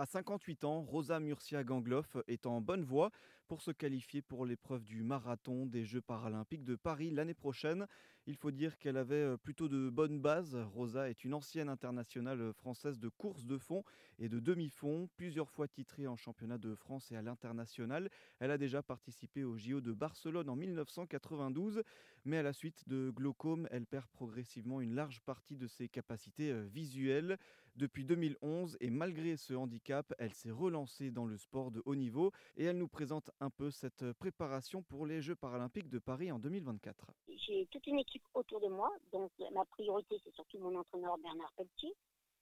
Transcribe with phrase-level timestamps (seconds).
[0.00, 3.10] À 58 ans, Rosa Murcia Gangloff est en bonne voie
[3.48, 7.86] pour se qualifier pour l'épreuve du marathon des Jeux paralympiques de Paris l'année prochaine.
[8.26, 10.54] Il faut dire qu'elle avait euh, plutôt de bonnes bases.
[10.74, 13.84] Rosa est une ancienne internationale française de course de fond
[14.18, 18.10] et de demi-fond, plusieurs fois titrée en championnat de France et à l'international.
[18.38, 21.82] Elle a déjà participé au JO de Barcelone en 1992,
[22.26, 26.52] mais à la suite de glaucome, elle perd progressivement une large partie de ses capacités
[26.52, 27.38] euh, visuelles.
[27.76, 32.32] Depuis 2011 et malgré ce handicap, elle s'est relancée dans le sport de haut niveau
[32.56, 36.38] et elle nous présente un peu cette préparation pour les Jeux paralympiques de Paris en
[36.38, 37.06] 2024.
[37.28, 41.52] J'ai toute une équipe autour de moi, donc ma priorité c'est surtout mon entraîneur Bernard
[41.56, 41.94] Pelletier,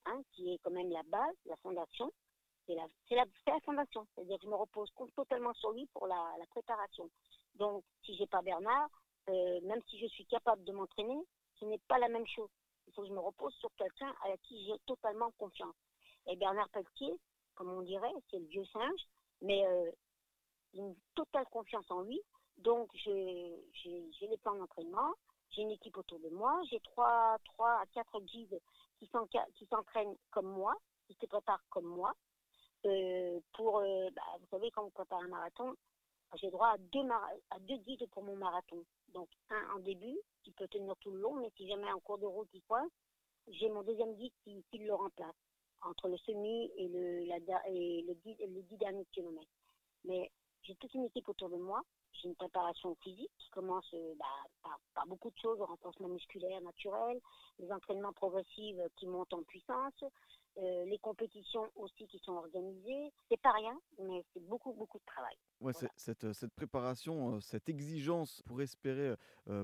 [0.06, 2.12] hein, qui est quand même la base, la fondation.
[2.66, 2.86] C'est la,
[3.46, 7.08] la, fondation, c'est-à-dire que je me repose totalement sur lui pour la, préparation.
[7.54, 8.88] Donc si j'ai pas Bernard,
[9.28, 11.18] même si je suis capable de m'entraîner,
[11.60, 12.50] ce n'est pas la même chose.
[12.88, 15.76] Il faut que je me repose sur quelqu'un à qui j'ai totalement confiance.
[16.26, 17.14] Et Bernard Pelletier,
[17.54, 19.00] comme on dirait, c'est le vieux singe,
[19.42, 19.64] mais
[20.74, 22.20] une totale confiance en lui.
[22.58, 25.14] Donc, j'ai les plans d'entraînement,
[25.50, 28.60] j'ai une équipe autour de moi, j'ai trois, trois à quatre guides
[28.98, 29.08] qui
[29.68, 30.74] s'entraînent comme moi,
[31.06, 32.14] qui se préparent comme moi.
[32.84, 35.74] Euh, pour, euh, bah, vous savez, quand on prépare un marathon,
[36.34, 37.08] j'ai droit à deux,
[37.50, 38.84] à deux guides pour mon marathon.
[39.08, 42.18] Donc, un en début, qui peut tenir tout le long, mais si jamais en cours
[42.18, 42.90] de route il coince,
[43.48, 45.34] j'ai mon deuxième guide qui, le remplace
[45.82, 47.36] entre le semi et le, la,
[47.68, 49.50] et le, les dix derniers kilomètres.
[50.04, 50.30] Mais
[50.66, 51.82] j'ai toute une équipe autour de moi.
[52.20, 56.60] J'ai une préparation physique qui commence euh, bah, par, beaucoup de choses, le renforcement musculaire
[56.62, 57.20] naturel,
[57.58, 60.04] les entraînements progressifs qui montent en puissance,
[60.58, 63.12] euh, les compétitions aussi qui sont organisées.
[63.30, 65.36] C'est pas rien, mais c'est beaucoup, beaucoup de travail.
[65.60, 69.14] Ouais, cette, euh, cette, préparation, cette exigence pour espérer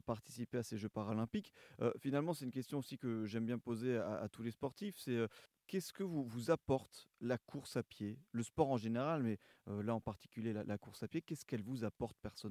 [0.07, 1.53] participer à ces Jeux paralympiques,
[1.99, 4.97] finalement, c'est une question aussi que j'aime bien poser à, à tous les sportifs.
[4.99, 5.27] C'est
[5.67, 9.83] qu'est-ce que vous, vous apporte la course à pied Le sport en général, mais euh,
[9.83, 12.42] là en particulier la, course à pied, qu'est-ce qu'elle vous apporte personnellement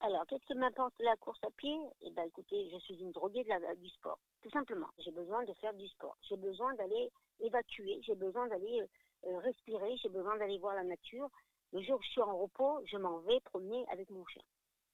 [0.00, 3.44] alors, qu'est-ce que m'apporte la course à pied Eh bien, écoutez, je suis une droguée
[3.44, 4.18] de du sport.
[4.42, 4.88] Tout simplement.
[4.98, 6.16] J'ai besoin de faire du sport.
[6.28, 7.10] J'ai besoin d'aller
[7.40, 8.00] évacuer.
[8.02, 8.86] J'ai besoin d'aller euh,
[9.30, 9.96] euh, respirer.
[9.96, 11.30] J'ai besoin d'aller voir la nature.
[11.72, 14.42] Le jour où je suis en repos, je m'en vais promener avec mon chien.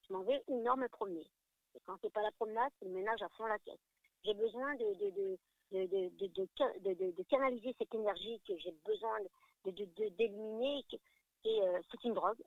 [0.09, 1.27] Je m'en vais énorme promener.
[1.75, 3.81] Et quand c'est pas la promenade, c'est le ménage à fond la tête.
[4.25, 9.19] J'ai besoin de, de, de, de, canaliser cette énergie que j'ai besoin
[9.65, 10.85] d'éliminer.
[11.45, 12.39] Euh, c'est une drogue,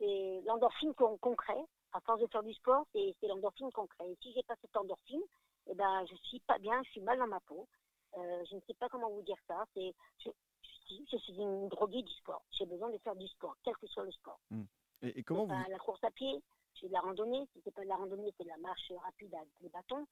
[0.00, 1.58] l'endorphine concret.
[1.92, 4.04] À force de faire du sport, c'est l'endorphine concret.
[4.10, 5.22] Et si j'ai pas cette endorphine,
[5.68, 7.66] eh ben, je suis pas bien, je suis mal dans ma peau.
[8.16, 9.64] Euh, je ne sais pas comment vous dire ça.
[9.74, 10.30] C'est, je,
[11.10, 12.42] je, suis une droguée du sport.
[12.50, 14.38] J'ai besoin de faire du sport, quel que soit le sport.
[14.50, 14.62] Mmh.
[15.02, 15.70] Et, comment vous...
[15.70, 16.42] La course à pied,
[16.78, 17.48] c'est de la randonnée.
[17.52, 20.06] Si c'est pas de la randonnée, c'est de la marche rapide avec les bâtons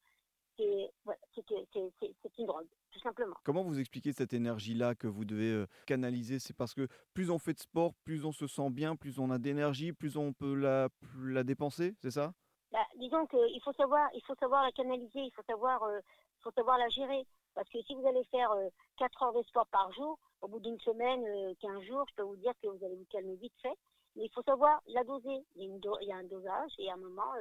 [0.57, 3.37] c'est une drogue, tout simplement.
[3.45, 6.39] Comment vous expliquez cette énergie-là que vous devez euh, canaliser?
[6.39, 9.31] C'est parce que plus on fait de sport, plus on se sent bien, plus on
[9.31, 10.89] a d'énergie, plus on peut la,
[11.23, 12.33] la dépenser, c'est ça?
[12.73, 16.01] Bah, Disons qu'il faut savoir, il faut savoir la canaliser, il faut savoir, euh,
[16.43, 17.27] faut savoir la gérer.
[17.55, 18.51] Parce que si vous allez faire
[18.99, 21.25] 4 euh, heures de sport par jour, au bout d'une semaine,
[21.61, 23.77] 15 jours, je peux vous dire que vous allez vous calmer vite fait.
[24.17, 25.45] Mais il faut savoir la doser.
[25.55, 27.33] Il y a, une il y a un dosage et à un moment,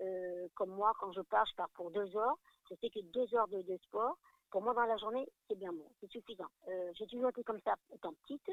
[0.00, 2.36] euh, comme moi, quand je pars, je pars pour deux heures.
[2.70, 4.16] Je sais que deux heures de, sport,
[4.50, 6.50] pour moi, dans la journée, c'est bien bon, c'est suffisant.
[6.68, 8.50] Euh, j'ai toujours été comme ça étant petite,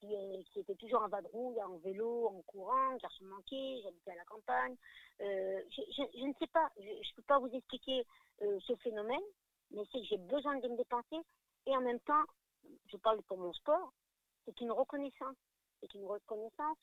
[0.00, 0.08] qui,
[0.52, 4.76] qui était toujours en vadrouille, en vélo, en courant, garçon manqué, j'habitais à la campagne.
[5.20, 8.06] Euh, je, ne sais pas, je ne peux pas vous expliquer
[8.40, 9.20] ce phénomène,
[9.70, 11.20] mais c'est que j'ai besoin de me dépenser
[11.66, 12.24] et en même temps,
[12.86, 13.92] je parle pour mon sport,
[14.44, 15.36] c'est une reconnaissance.
[15.80, 16.78] C'est une reconnaissance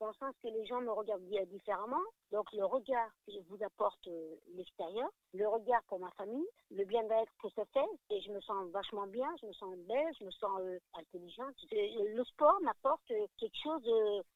[0.00, 2.02] dans le sens que les gens me regardent différemment.
[2.32, 6.84] Donc le regard que je vous apporte euh, l'extérieur, le regard pour ma famille, le
[6.84, 10.24] bien-être que ça fait, et je me sens vachement bien, je me sens belle, je
[10.24, 11.54] me sens euh, intelligente.
[11.70, 13.82] Le sport m'apporte euh, quelque chose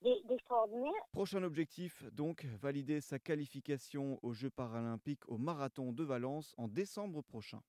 [0.02, 1.02] d'extraordinaire.
[1.12, 7.22] Prochain objectif, donc, valider sa qualification aux Jeux paralympiques au marathon de Valence en décembre
[7.22, 7.60] prochain.